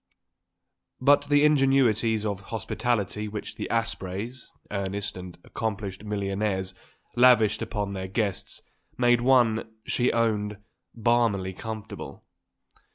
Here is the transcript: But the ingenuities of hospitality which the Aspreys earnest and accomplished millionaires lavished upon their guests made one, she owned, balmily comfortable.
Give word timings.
But 0.99 1.25
the 1.29 1.45
ingenuities 1.45 2.25
of 2.25 2.45
hospitality 2.45 3.27
which 3.27 3.53
the 3.55 3.67
Aspreys 3.69 4.47
earnest 4.71 5.15
and 5.15 5.37
accomplished 5.43 6.03
millionaires 6.03 6.73
lavished 7.15 7.61
upon 7.61 7.93
their 7.93 8.07
guests 8.07 8.63
made 8.97 9.21
one, 9.21 9.71
she 9.85 10.11
owned, 10.11 10.57
balmily 10.95 11.53
comfortable. 11.53 12.23